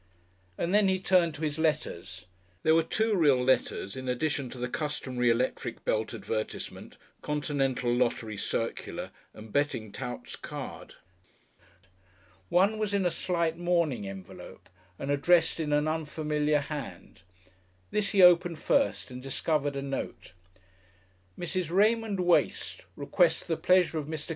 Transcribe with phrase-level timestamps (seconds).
[0.57, 2.25] And then he turned to his letters.
[2.63, 8.35] There were two real letters in addition to the customary electric belt advertisement, continental lottery
[8.35, 10.95] circular and betting tout's card.
[12.49, 17.21] One was in a slight mourning envelope and addressed in an unfamiliar hand.
[17.91, 20.33] This he opened first and discovered a note:
[21.37, 21.69] MRS.
[21.69, 24.29] RAYMOND WACE Requests the pleasure of MR.